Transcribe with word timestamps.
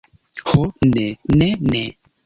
Ho, 0.47 0.63
ne, 0.95 1.05
ne, 1.39 1.51
ne! 1.71 1.89